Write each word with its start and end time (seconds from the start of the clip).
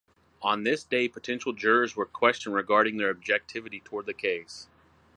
On 0.41 0.63
this 0.63 0.83
day 0.83 1.07
potential 1.07 1.53
jurors 1.53 1.95
were 1.95 2.07
questioned 2.07 2.55
regarding 2.55 2.97
their 2.97 3.11
objectivity 3.11 3.81
towards 3.81 4.07
the 4.07 4.15
case. 4.15 4.67